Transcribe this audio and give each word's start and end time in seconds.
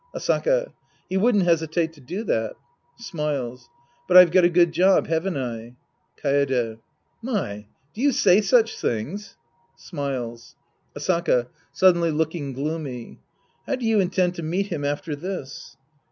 Asaka. 0.15 0.73
He 1.11 1.17
wouldn't 1.17 1.43
hesitate 1.43 1.93
to 1.93 2.01
do 2.01 2.23
that. 2.23 2.55
{Smiles.) 2.97 3.69
But 4.07 4.17
I've 4.17 4.31
got 4.31 4.43
a 4.43 4.49
good 4.49 4.71
job, 4.71 5.05
haven't 5.05 5.37
I? 5.37 5.75
Kaede. 6.19 6.79
My. 7.21 7.67
Do 7.93 8.01
you 8.01 8.11
say 8.11 8.41
such 8.41 8.79
things? 8.79 9.35
{Smiles) 9.75 10.55
Asaka 10.97 11.49
{suddenly 11.71 12.09
looking 12.09 12.51
gloomy). 12.51 13.19
How 13.67 13.75
do 13.75 13.85
you 13.85 13.99
intend 13.99 14.33
to 14.33 14.41
meet 14.41 14.69
him 14.69 14.83
after 14.83 15.15
this 15.15 15.77